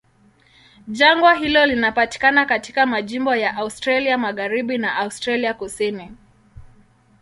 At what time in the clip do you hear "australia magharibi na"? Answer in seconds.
3.55-4.95